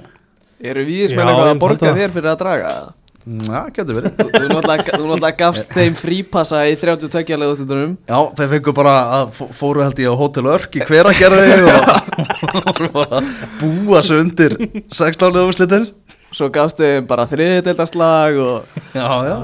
[0.62, 2.94] Eru við sem er eitthvað að borga þér fyrir að draga það?
[3.28, 7.98] Já, getur verið Þú þú náttúrulega gafst þeim frípassa í 32 leðutundunum.
[8.08, 13.18] Já, þeir fengu bara að fó- fóru held ég á Hotel Örk í hveragerði og
[13.60, 14.56] búa sig undir
[14.96, 15.90] 16 leðumslitir
[16.32, 18.80] Svo gafst þeim bara þriðdeildarslag og...
[18.96, 19.38] Já, já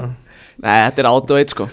[0.64, 1.68] Nei, þetta er át og eitt, sko.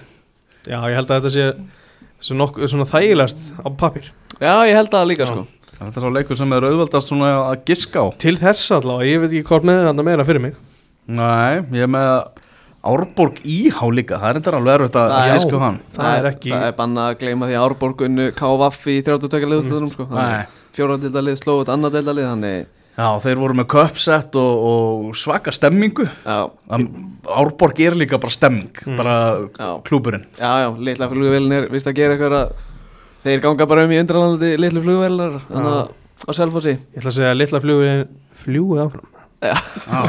[0.68, 1.81] já, ég held að þetta sé svo
[2.22, 5.34] svona þægilegast á pappir Já, ég held það líka, Já.
[5.34, 5.48] sko.
[5.82, 9.22] Þetta er svo leikur sem er auðveldast svona að giska á Til þess allavega, ég
[9.24, 10.56] veit ekki hvort með þetta meira fyrir mig
[11.10, 12.12] Nei, ég er með
[12.92, 16.28] Árborg Íhá líka, það er þetta alveg erfitt að er- giska á hann Það er
[16.32, 20.08] ekki- Það er banna að gleyma því að Árborgun KVF í 32 leðutundunum, sko.
[20.10, 20.46] Nei.
[20.78, 22.70] Fjóraðildalið slóð út annaðildalið, þannig...
[22.98, 26.06] Já, þeir voru með köpsett og, og svaka stemmingu.
[26.26, 26.50] Já,
[27.32, 29.16] Árborg er líka bara stemming, bara
[29.56, 29.70] Já.
[29.86, 32.54] klúburinn já, já, litla flugvélin er vist að gera eitthvað að
[33.24, 36.76] þeir ganga bara um í undralandi litlu að á Selfossi.
[36.76, 37.92] Ég ætla að segja að litla fljúi
[38.44, 39.08] fljúi áfram.
[39.42, 39.56] Já,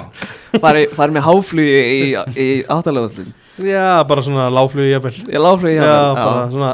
[0.62, 2.00] fari, fari með háflugi í,
[2.36, 3.30] í áttalegðastlun
[3.64, 5.14] Já, bara svona láflugi jafnvel.
[5.32, 6.72] Ég láflugi Já, hjá mér, bara svona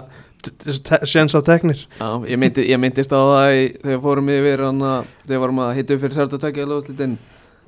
[1.08, 4.92] Sjens á teknir já, ég, myndi, ég myndist á það í, þegar fórum yfir hana,
[5.24, 7.18] þegar við vorum að hitta upp fyrir 32 leðastlun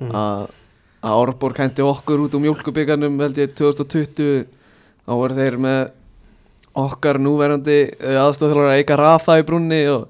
[0.01, 0.09] Mm.
[0.17, 0.47] að
[1.05, 4.47] að Árborg hændi okkur út úr mjólkubíkarnum held ég 2020
[5.05, 5.81] þá voru þeir með
[6.81, 10.07] okkar núverandi aðstofþjóðlar Eika Rafa í brunni og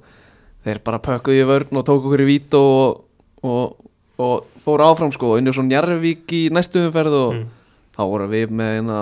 [0.64, 3.02] þeir bara pökkuðu í vörn og tók okkur í vít og,
[3.44, 3.76] og,
[4.22, 7.46] og fóru áfram sko unnið svo Njarvík í næstu umferð og Mm.
[7.98, 9.00] þá voru við með eina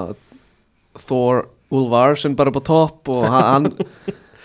[1.69, 3.69] Thor Ulfarsson bara á topp og hann,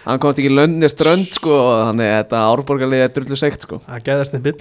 [0.04, 3.80] hann, komst ekki löndið strönd sko og þannig að þetta árborgarlið er drullu segt sko.
[3.86, 4.58] Það geðast einn bill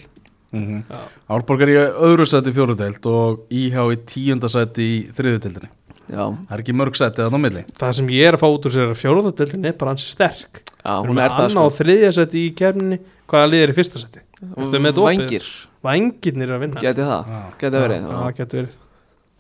[0.54, 1.00] mm Já.
[1.34, 5.70] Árborg er í öðru sæti í fjórudeild og Íhá í tíunda sæti í þriðudeildinni
[6.14, 7.64] já, Það er ekki mörg sæti að á milli.
[7.80, 10.62] Það sem ég er að fá út úr sér að fjóruðadeldin er bara ansi sterk.
[10.84, 11.66] Já Við erum hún er það annað sko.
[11.66, 13.00] og þriðja seti í kefninni
[13.34, 14.24] Hvaða lið er í fyrsta seti?
[14.44, 15.46] Vængir,
[15.84, 16.82] Vængirnir er að vinna.
[16.84, 17.30] Geti það,
[17.62, 18.78] geti verið Já, það getur verið.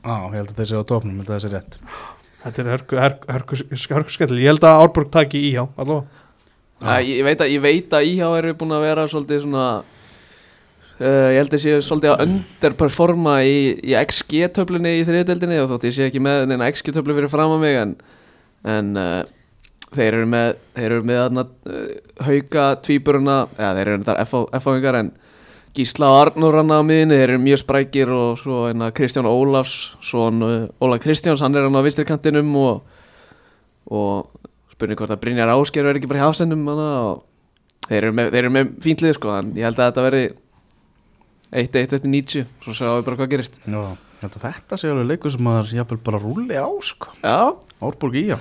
[0.04, 1.78] Já, ég held að þeir séu á topnum, ég held að það sé rétt
[2.44, 3.58] Þetta er hörku, hörku, hörku,
[3.96, 6.22] hörku skemmtileg Ég held að Árborg taki í hjá allavega.
[6.84, 9.68] Já, ég, ég, veit að, ég veit að IH eru búin að vera svolítið svona
[11.00, 15.88] uh, ég held að sé svolítið að underperforma í, í XG-töflunni í þriðdeldinni og þótt
[15.88, 17.96] ég sé ekki með neina XG-töflu fyrir fram að mig en,
[18.74, 19.22] en uh,
[19.94, 21.88] þeir eru með þeir eru með þarna uh,
[22.28, 24.24] hauka tvíburuna, eða þeir eru þar
[24.60, 25.14] F-áingar en
[25.74, 29.96] Gísla og Arnur hann á miðinni, þeir eru mjög sprækir og svo hérna Kristján Ólafs
[30.06, 32.84] svon uh, Ólaf Kristjáns, hann er hann á vinstrikantinum og,
[33.90, 34.30] og
[34.76, 37.24] spurning hvort að Brynjar Ásker verði ekki bara í hafsendum og
[37.88, 40.24] þeir eru með, þeir eru með fínt lið sko, en ég held að þetta verði
[41.64, 43.60] 1-1 eftir 90 svo sjáum við bara hvað gerist.
[43.66, 47.18] Já, ég held að þetta sé alveg leikur sem maður jafnvel bara rúli á sko.
[47.26, 47.38] Já,
[47.82, 48.38] Árborg í já.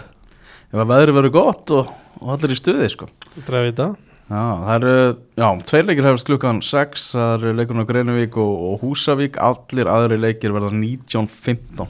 [0.68, 3.08] Ef að veðri verður gott og, og allir í stuði sko.
[3.40, 3.92] Drefi þetta
[4.32, 4.92] Já, það eru,
[5.36, 9.90] já, tveir leikir hefast klukkan 6, það eru leikurinn á Greinavík og, og Húsavík, allir
[9.92, 11.82] aðri leikir verða 19.15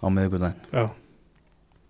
[0.00, 0.64] á miðvikudaginn.
[0.72, 0.86] Já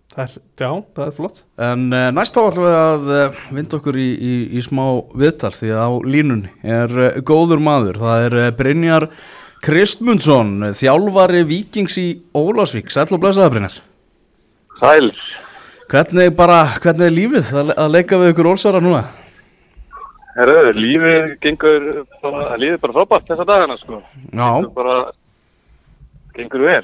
[0.09, 3.77] Það er, já, það er flott En uh, næst þá ætlum við að uh, vinda
[3.77, 4.81] okkur í, í, í smá
[5.21, 9.05] viðtal því að á línunni er uh, góður maður, það er uh, Brynjar
[9.63, 13.77] Kristmundsson, þjálfari vikings í Ólasvík, sæll og blessaða Brynjar.
[14.81, 15.11] Sæl,
[15.89, 19.07] Hvernig bara, hvernig er lífið að, að leika við ykkur Ólsara núna?
[20.39, 21.87] Herru, lífið gengur
[22.23, 24.01] bara, lífið bara frábært þessa dagana sko.
[24.31, 24.47] Já.
[24.47, 24.97] Gengur bara,
[26.37, 26.83] gengur vel.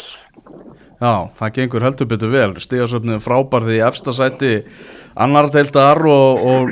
[0.95, 4.51] Já, það gengur heldur betur vel Stigasöfnið frábær því efsta sæti
[5.19, 6.71] annar deildar og, og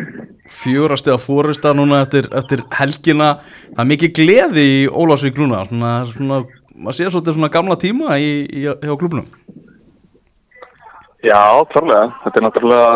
[0.54, 3.34] fjórasti að fórista núna eftir, eftir helgina
[3.74, 6.40] það er mikið gleði í Ólásvík núna svona, svona,
[6.76, 9.28] maður sér svolítið svona gamla tíma í, í, hjá klubnum
[11.24, 12.10] Já, klárlega.
[12.26, 12.88] Þetta er náttúrulega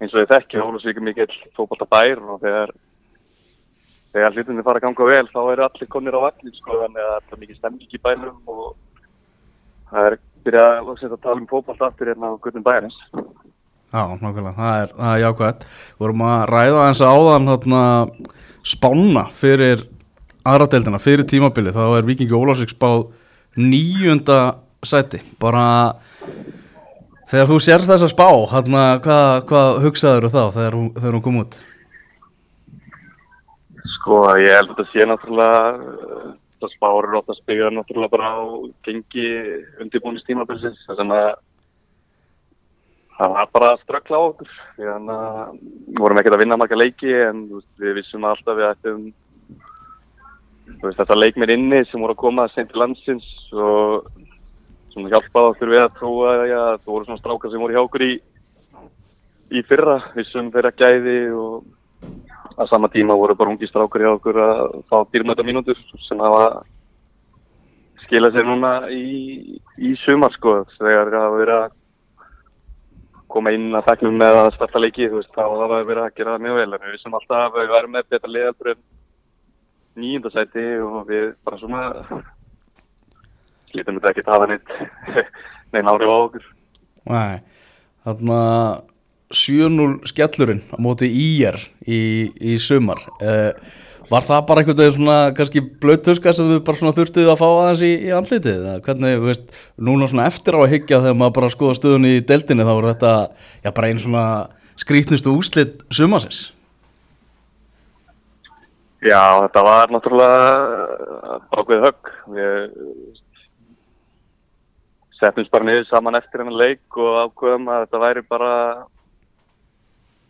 [0.00, 2.74] eins og ég þekki, Ólusvík er mikill fókbalta bær og þegar
[4.16, 7.16] þegar hlutinni fara að ganga vel þá eru allir konir á vagnin sko, þannig að
[7.16, 8.62] það er mikið stemning í bænum og
[9.90, 12.96] það er byrjað að loksins að tala um fókbalta aftur hérna á guttum bærins.
[13.96, 15.66] Já, nákvæmlega, það er, er jákvæmt
[16.00, 17.82] vorum að ræða eins áðan þarna,
[18.66, 19.84] spána fyrir
[20.46, 23.08] aðra deildina, fyrir tímabili þá er Vikingi Ólásvík spáð
[23.56, 24.40] níunda
[24.86, 25.22] sæti.
[25.40, 25.96] Bara
[27.30, 31.58] þegar þú sér þessa spá þarna, hvað, hvað hugsaður þá þegar þegar hún kom út?
[33.96, 35.90] Sko, ég held að þetta sé náttúrulega,
[36.62, 38.42] það spárir ótt að spegja náttúrulega bara á
[38.86, 39.26] gengi
[39.82, 41.14] undirbúinistímabilsins, þess að
[43.16, 46.78] það var bara að ströggla á okkur, því að við vorum ekkert að vinna marga
[46.78, 47.46] leiki en
[47.80, 49.06] við vissum alltaf að við ættum
[50.66, 54.06] þú veist, þetta leikmir inni sem voru að koma seint til landsins og
[54.96, 58.04] svona hjálpaði okkur við að trúa ja, það voru svona strákar sem voru hjá okkur
[58.06, 58.12] í,
[59.52, 64.40] í fyrra, vissum þeirra gæði og að sama tíma voru bara ungi strákar hjá okkur
[64.40, 66.62] að fá dýrmæta mínútur sem hafa
[68.06, 70.62] skilað sér núna í, í sumar sko.
[70.78, 71.74] Þegar það hafa verið að
[73.36, 76.36] koma inn að þegnum með að starta leiki þú veist þá hafa verið að gera
[76.36, 76.68] það mjög vel.
[76.70, 78.82] En við vissum alltaf að við værum með betra liðaldur en
[79.96, 81.84] nýjundasæti og við bara svona
[83.76, 84.76] slítum þetta ekki að hafa neitt
[85.74, 86.46] neina árið á okkur.
[87.06, 87.34] Nei,
[88.06, 88.38] þarna
[89.34, 92.00] 7-0 skellurinn á móti IR í,
[92.32, 93.02] í sumar.
[93.20, 93.52] Uh,
[94.10, 97.46] var það bara einhvern veginn svona kannski blöðtuska sem við bara svona þurftuð að fá
[97.48, 98.60] aðeins í, í andlitið?
[98.60, 102.12] Eða hvernig, þú veist, núna svona eftir á að hyggja þegar maður bara skoða stöðunni
[102.18, 103.14] í deildinni þá var þetta,
[103.66, 104.26] já bara einn svona
[104.78, 106.44] skrítnustu úslit sumasins
[109.04, 112.12] Já, þetta var náttúrulega bákveð högg.
[112.32, 112.62] Við
[115.20, 118.52] settumst bara niður saman eftir hennar leik og ákveðum að þetta væri bara,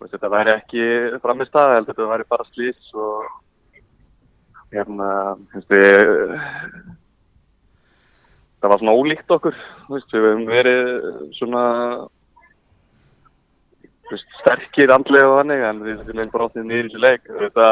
[0.00, 0.86] veist, þetta væri ekki
[1.24, 3.26] framist heldur þetta væri bara slís og
[4.74, 5.08] hérna,
[5.70, 6.12] við,
[8.60, 9.58] það var svona ólíkt okkur,
[9.90, 10.92] veist, við hefum verið
[11.38, 11.64] svona,
[14.12, 17.30] veist, sterkir andlega og þannig, en við viljum bara áttið niður í þessu leik.
[17.42, 17.68] Þetta,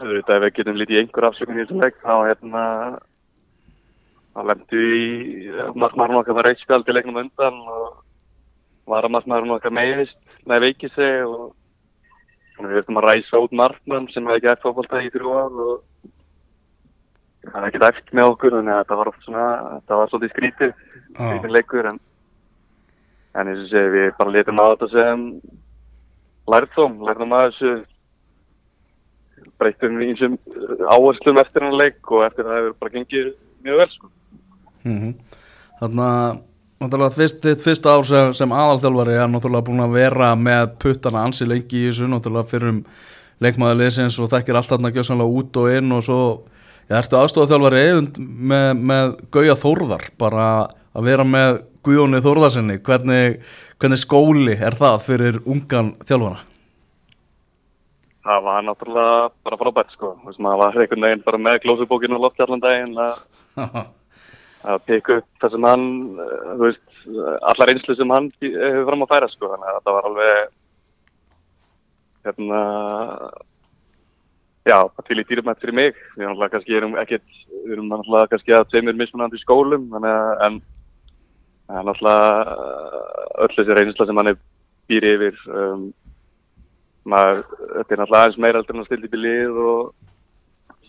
[0.00, 2.66] ef við getum lítið í einhver afsökun í þessu leik þá hérna
[4.34, 5.06] þá lemdu í
[5.74, 7.86] markmaðurinn okkar var eitt spjald í leiknum undan og
[8.90, 11.50] varamarkmaðurinn okkar meðist með veikið sig og
[12.60, 15.74] við þurftum að ræsa út markmann sem hefði ekki eftir fólkvölda í ár og
[17.40, 20.34] það hefði ekkert eftir með okkur þannig að þetta var oft svona þetta var svolítið
[20.34, 20.74] skrítið
[21.14, 22.00] skrítið leikur en
[23.34, 25.24] en eins og segi við bara letum á þetta sem
[26.50, 27.72] lærðum, lærðum að þessu
[29.60, 30.38] breytum í einsum
[30.90, 33.30] áherslum eftir hann leik og eftir það hefur bara gengið
[33.64, 34.10] mjög vel sko.
[34.84, 35.14] Mm -hmm.
[35.80, 36.40] Þannig að
[36.80, 41.24] náttúrulega fyrst, þitt fyrsta ár sem, sem aðalþjálfari er náttúrulega búin að vera með puttana
[41.26, 42.84] ansi lengi í þessu náttúrulega fyrir um
[43.44, 46.20] leikmaðurliðsins og þekkir allt þarna gjössanlega út og inn og svo
[46.88, 47.66] ég ertu aðstofað
[48.16, 50.46] með, með Gauja Þórðar bara
[50.96, 53.38] að vera með Guðjóni Þórðarsinni hvernig,
[53.80, 56.42] hvernig skóli er það fyrir ungan þjálfara?
[58.20, 62.44] Það var náttúrulega bara frábært sko, maður var einhvern veginn bara með glósubókinu og lofti
[62.44, 63.20] allan daginn að
[64.60, 65.84] að peka upp það sem hann,
[66.20, 66.88] þú veist,
[67.52, 70.50] allar einslu sem hann hefur fram að færa sko, þannig að þetta var alveg,
[72.28, 72.60] hérna,
[74.68, 77.88] já, það til í dýrumætt fyrir mig, við erum náttúrulega kannski erum ekkert, við erum
[77.94, 80.60] náttúrulega kannski að tveimur mismunandi skólum, þannig að, en,
[81.70, 84.38] náttúrulega uh, öll þessi reynsla sem hann er
[84.90, 85.88] býr yfir, um,
[87.08, 90.08] maður, þetta er náttúrulega aðeins meira heldur en að stilla upp í lið og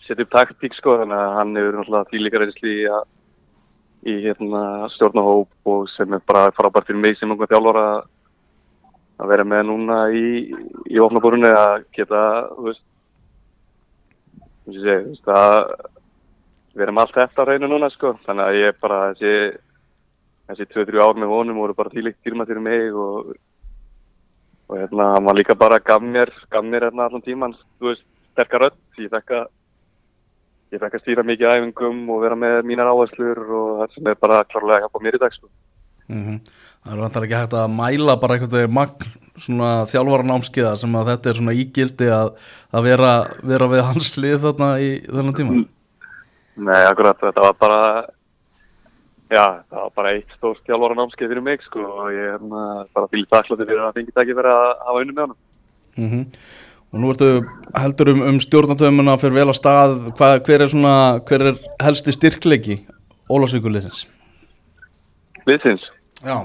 [0.02, 0.98] setja upp taktík sko.
[1.00, 3.04] Þannig að hann hefur því líka reynsli í að
[4.02, 7.86] í hérna stjórnahóp og sem er bara frábært fyrir mig sem einhvern þjálfara
[9.22, 10.26] að vera með núna í,
[10.90, 12.22] í ofnabúrunni að geta,
[12.58, 12.82] veist,
[14.66, 15.58] þú veist, að
[16.72, 18.16] við erum allt eftir á reynu núna sko.
[18.26, 19.34] Þannig að ég bara þessi
[20.50, 23.34] þessi 2-3 ár með honum voru bara þýlikt dýrma fyrir mig og
[24.72, 27.54] og hérna hann var líka bara gaf mér gaf mér hérna allan tíman
[28.32, 29.50] sterkar rödd ég fekk að
[30.72, 34.20] ég fekk að stýra mikið æfingum og vera með mínar áherslur og það sem er
[34.22, 35.50] bara klárlega að hjálpa mér í dag sko.
[36.08, 36.38] Mhm.
[36.82, 40.96] Það er vantar ekki hægt að mæla bara einhvern veginn magn svona þjálfara námskiða sem
[40.98, 42.32] að þetta er svona ígildi að,
[42.72, 43.12] að vera,
[43.52, 45.54] vera við hans lið þarna í þennan tíma
[46.52, 47.78] Nei, akkurat, þetta var bara
[49.32, 52.66] já, það var bara eitt stór þjálfara námskeið fyrir mig sko og ég er hérna
[52.92, 55.32] bara fylgð þakklátið fyrir að fengi ekki verið að hafa unni með
[55.96, 56.26] mm
[56.92, 57.28] Og nú ertu
[57.72, 59.94] heldur um, um stjórnatöfumuna fyrir vel að stað.
[60.18, 60.96] Hvað, hver, er svona,
[61.28, 62.82] hver er helsti styrkleiki
[63.32, 64.04] Ólafsvíkuliðsins?
[65.48, 65.86] Liðsins,
[66.22, 66.36] Já.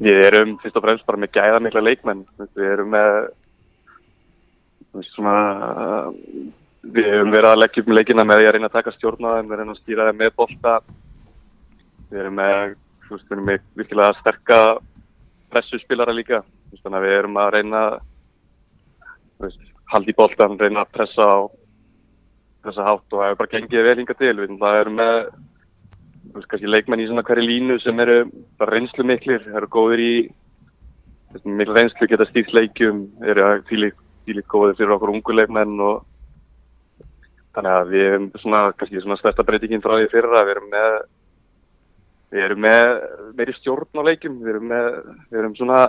[0.00, 2.24] Við erum fyrst og fremst bara með gæða mikla leikmenn
[2.56, 3.10] við erum með
[5.12, 5.34] svona
[6.80, 9.34] við hefum verið að leggja upp með leikina með því að reyna að taka stjórna
[9.36, 10.76] þeim, við reyna að stýra þeim með bolta.
[12.10, 12.54] Við erum með
[13.04, 14.60] þú veist, við erum með virkilega sterka
[15.52, 16.40] pressuspilara líka.
[16.80, 18.09] Þannig að við erum að reyna veist,
[19.90, 21.38] haldi í boltan, reyna að pressa á
[22.66, 25.14] þessa hátt og það hefur bara gengið vel hinga til, við erum með
[26.34, 28.18] veist, kannski leikmenn í svona hverju línu sem eru
[28.70, 30.14] reynslu miklir, eru góðir í
[31.44, 36.04] miklu reynslu geta stýrt leikjum, eru tílíkt góðir fyrir okkur ungu leikmenn og
[37.56, 41.00] þannig að við erum svona, kannski svona stærsta breytingin frá því fyrra, við erum með
[42.30, 42.84] við erum með
[43.38, 44.88] meiri stjórn á leikjum, við erum með
[45.32, 45.80] við erum svona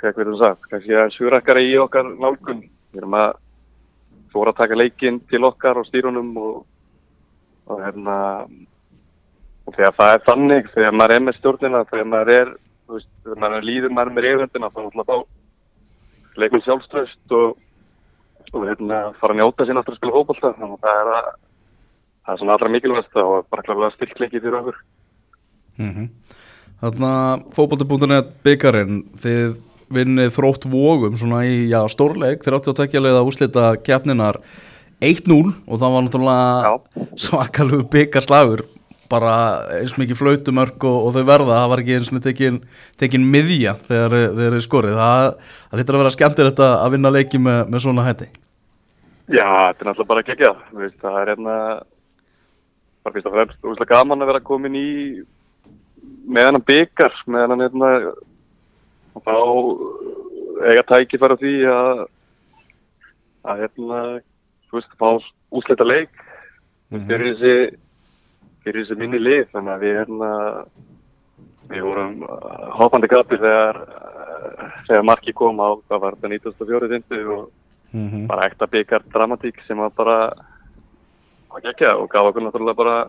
[0.00, 3.30] hvað er það sagt, kannski að surakkara í okkar nálgun, við erum að
[4.32, 6.58] fóra að taka leikinn til okkar og stýrunum og,
[7.68, 8.16] og hérna
[9.68, 12.54] og þegar það er þannig, þegar maður er með stjórnina þegar maður er,
[12.86, 17.36] þú veist, þegar maður er líður maður er með reyðvöndina, þá náttúrulega þá leikum sjálfströst
[17.36, 17.58] og,
[18.54, 21.30] og hérna fara að njóta sín aftur að spila fókbalta, þannig að það er að
[22.28, 24.82] það er svona allra mikilvægast og bara klálega styrkleiki fyrir okkur.
[25.80, 26.10] Mm
[26.78, 27.12] Þarna
[27.56, 29.56] fótbolti.net byggarinn þið
[29.94, 34.40] vinnið þrótt vógum svona í já, stórleik þeir átti að tekja leið að úslita keppninar
[35.04, 38.64] 1-0 og það var náttúrulega svakalegu byggarslagur
[39.08, 39.34] bara
[39.78, 42.58] eins mikið flautumörk og, og þau verða, það var ekki eins og tekin,
[43.00, 44.98] tekin miðja þegar þeir eru skorið.
[44.98, 45.28] Það,
[45.70, 48.28] það hittar að vera skemmtir þetta að vinna leiki með, með svona hætti.
[49.28, 50.52] Já, þetta er náttúrulega bara að gegja
[51.00, 51.56] það er hérna
[53.04, 54.88] bara fyrst og fremst úrslega gaman að vera komin í
[56.28, 57.90] með hennan byggar með hennan hérna
[59.18, 62.06] og þá eiga tækifæra því að
[63.48, 64.00] að hérna
[64.68, 65.08] þú veist, fá
[65.50, 66.10] úsleita leik
[66.90, 67.06] mm -hmm.
[67.08, 67.76] fyrir þessi
[68.64, 70.30] fyrir þessi minni lið þannig að við hérna
[71.68, 76.88] við vorum uh, hoppandi gapi þegar uh, þegar marki kom á það var þetta 1904
[76.88, 77.50] tindu og
[77.92, 78.26] mm -hmm.
[78.26, 80.32] bara ekta byggar dramatík sem var bara
[81.50, 83.08] að gegja og gaf okkur náttúrulega bara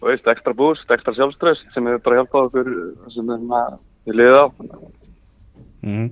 [0.00, 2.68] veist, ekstra búst, ekstra sjálfströst sem hefur bara hjálpað okkur
[3.14, 3.78] sem er við
[4.14, 4.46] liðið á
[5.86, 6.08] mm.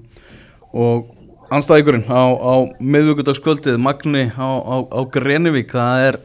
[0.74, 1.10] og
[1.54, 6.20] anstæðingurinn á, á miðvíkudagskvöldið Magni á, á, á Grenivík það er,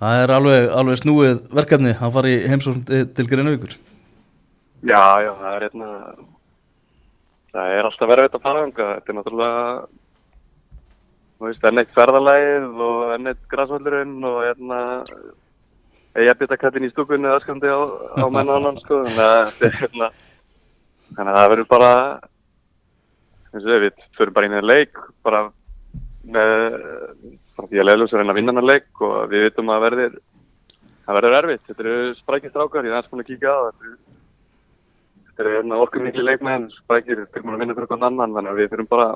[0.00, 3.76] það er alveg, alveg snúið verkefni að fara í heimsókn til Grenivíkur.
[4.84, 5.90] Já, já, það er hérna
[7.54, 9.62] það er alltaf verið að fara þetta er náttúrulega
[11.34, 14.80] þú veist, enn eitt ferðalæð og enn eitt græsvöldurinn og hérna
[16.24, 17.80] ég byrta kattin í stúkunni aðskandi á,
[18.22, 20.10] á mennaðan sko, þannig að þetta er hérna
[21.14, 21.90] þannig að það verður bara
[23.54, 25.42] eins og við, við fyrir bara inn í það leik bara
[26.24, 26.54] með
[27.54, 30.16] bara því að leiðljósar reyna að vinna hann leik og við vitum að verður
[31.04, 33.94] það verður erfitt, þetta eru sprækist rákar ég er aðeins búin að kíka á þetta
[35.28, 38.52] þetta eru hérna okkur miklu leikmenn sprækir, fyrir maður að vinna fyrir okkur annan þannig
[38.52, 39.08] að við fyrir bara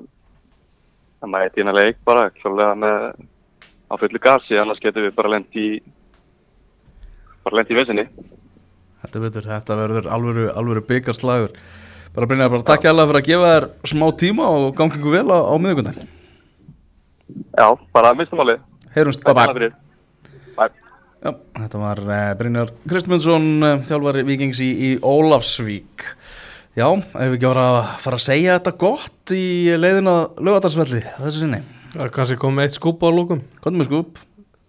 [1.18, 2.98] að mæta inn að leik bara, klálega með
[3.88, 5.78] á fullu gasi, annars getum við bara lendi í
[7.46, 8.08] bara lendi í
[8.98, 11.52] Þetta, betur, þetta verður alvöru, alvöru byggarslagur
[12.14, 15.28] bara Brynjar, bara takk alveg fyrir að gefa þér smá tíma og gangi ykkur vel
[15.34, 16.08] á, á miðugundin
[17.58, 18.56] Já, bara mistumáli
[18.94, 19.70] Heyrumst, bye bye.
[21.18, 26.04] Já, þetta var uh, Brynjar Kristmundsson, uh, þjálfari vikings í, í Ólafsvík.
[26.78, 29.42] Já, ef við ekki voru að fara að segja þetta gott í
[29.82, 31.60] leiðina lögatarsvelli þessu sinni?
[31.96, 34.20] Það kannski kom eitt skúp á lókum Komum við skúp.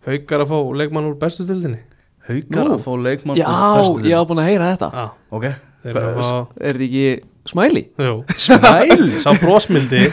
[0.08, 1.84] Haugar að fá leikmann úr bestu tildinni
[2.30, 4.90] Haugar að fá leikmann Já, úr bestu ég hafa búin að heyra þetta.
[4.90, 5.06] Já,
[5.38, 5.46] Ok,
[5.84, 7.84] þeir eru að fá Er þetta ekki smæli?
[8.06, 8.16] Jú,
[8.46, 9.14] Smiley?
[9.24, 10.04] Sá brósmildi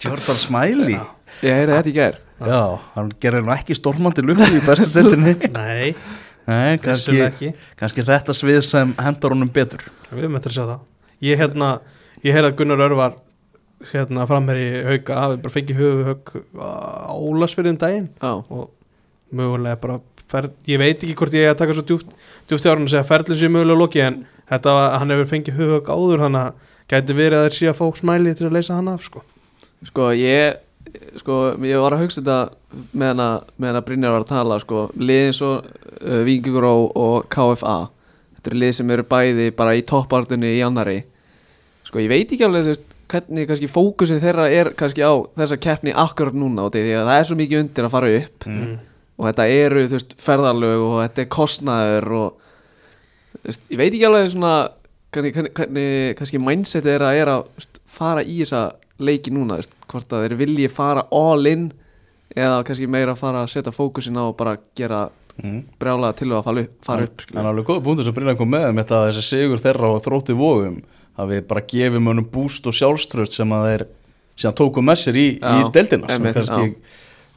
[0.00, 0.98] Jordan Smiley?
[1.40, 2.18] Ég heyrði þetta í gær.
[2.40, 2.60] Já,
[2.96, 5.34] hann gerir nú ekki stormandi lukku í bestu deildinni.
[5.56, 5.94] Nei,
[6.48, 9.84] Nei, kannski, kannski þetta svið sem hendar honum betur.
[10.10, 10.86] Við eftir að sjá það.
[11.24, 11.68] Ég hérna,
[12.24, 13.16] ég heyrði að Gunnar Örvar
[13.92, 18.08] hérna framherri hauka hafi bara fengið höfuhögg á Ólasfyrðum daginn.
[18.20, 18.68] Já, og
[19.36, 22.12] mögulega bara fer, ég veit ekki hvort ég er að taka svo djúft
[22.50, 24.20] djúft í árun að segja ferlið sér mögulega loki en
[24.50, 27.78] þetta, var- hann hefur fengið höfuhögg áður þannig að gæti verið að þeir sé að
[27.78, 29.22] fá smæli til að leysa hann af sko.
[29.86, 30.58] sko ég
[31.20, 34.84] sko, ég var að hugsa þetta með hana, með hana Brynjar var að tala sko,
[34.98, 37.78] liðin svo uh, Víkingur og, og KFA
[38.36, 41.02] þetta eru lið sem eru bæði bara í toppartunni í annari
[41.86, 45.58] sko, ég veit ekki alveg þú veist, hvernig kannski fókusið þeirra er kannski á þessa
[45.62, 48.76] keppni akkurat núna og því að það er svo mikið undir að fara upp mm.
[49.18, 52.49] og þetta eru þú veist, ferðarlög og þetta er kostnaður og
[53.46, 54.54] ég veit ekki alveg svona
[55.14, 55.86] kannski, kannski, kannski,
[56.18, 58.64] kannski mindsetið er að, er að fara í þessa
[59.00, 61.70] leiki núna veist, hvort að þeir vilji fara all in
[62.36, 65.06] eða kannski meira að fara að setja fókusin á og bara gera
[65.40, 65.60] mm.
[65.80, 68.68] brjálega til að fara upp, fara upp En alveg góða punktur sem Brynjar kom með
[68.70, 70.80] um þetta að þessi sigur þeirra og þrótti vógum
[71.20, 73.86] hafi bara gefið mönnum búst og sjálfströst sem að þeir
[74.40, 76.68] síðan tóku með sér í, í Já, deildina sem kannski,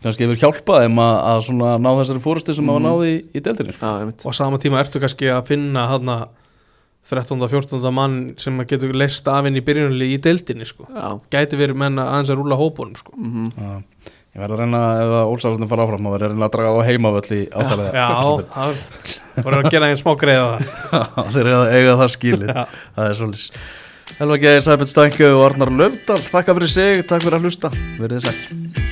[0.03, 3.43] kannski hefur hjálpað þeim að, að svona ná þessari fórusti sem hafa náði í, í
[3.43, 4.23] einmitt.
[4.23, 6.13] og á sama tíma ertu kannski að finna hann
[7.03, 7.35] 13.
[7.43, 7.83] og 14.
[7.91, 10.85] mann sem getur leist af inn í byrjunli í deildinni sko.
[11.33, 13.15] Gæti verið menn að aðeins að rúla hópunum sko.
[13.17, 13.81] mhm Já.
[14.33, 16.71] Ég verði að reyna, ef að Ólsarðin fara áfram, að verði að reyna að draga
[16.73, 18.07] á heimavöll í átalega já,
[18.55, 22.63] það voru að gera einn smá greiða það Þeir eiga, eiga það skilið, Já.
[22.95, 23.67] það er svolítið
[24.13, 28.17] Helva Geir, Sæbjörn Stænke og Arnar Löfdal, þakka fyrir sig, takk fyrir að hlusta, verið
[28.17, 28.82] þið sæl